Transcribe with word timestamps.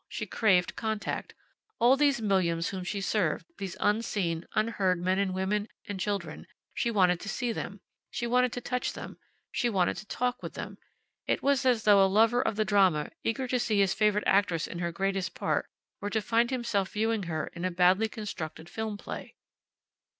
She 0.09 0.25
craved 0.25 0.75
contact. 0.75 1.35
All 1.77 1.95
these 1.95 2.23
millions 2.23 2.69
whom 2.69 2.83
she 2.83 3.01
served 3.01 3.45
these 3.59 3.77
unseen, 3.79 4.47
unheard 4.55 4.99
men 4.99 5.19
and 5.19 5.31
women, 5.31 5.67
and 5.87 5.99
children 5.99 6.47
she 6.73 6.89
wanted 6.89 7.19
to 7.19 7.29
see 7.29 7.51
them. 7.51 7.81
She 8.09 8.25
wanted 8.25 8.51
to 8.53 8.61
touch 8.61 8.93
them. 8.93 9.19
She 9.51 9.69
wanted 9.69 9.97
to 9.97 10.07
talk 10.07 10.41
with 10.41 10.55
them. 10.55 10.79
It 11.27 11.43
was 11.43 11.67
as 11.67 11.83
though 11.83 12.03
a 12.03 12.09
lover 12.09 12.41
of 12.41 12.55
the 12.55 12.65
drama, 12.65 13.11
eager 13.23 13.47
to 13.49 13.59
see 13.59 13.79
his 13.79 13.93
favorite 13.93 14.23
actress 14.25 14.65
in 14.65 14.79
her 14.79 14.91
greatest 14.91 15.35
part, 15.35 15.69
were 15.99 16.09
to 16.09 16.19
find 16.23 16.49
himself 16.49 16.89
viewing 16.89 17.21
her 17.29 17.51
in 17.53 17.63
a 17.63 17.69
badly 17.69 18.09
constructed 18.09 18.69
film 18.71 18.97
play. 18.97 19.35